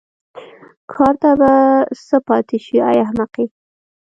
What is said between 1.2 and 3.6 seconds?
ته به څه پاتې شي ای احمقې.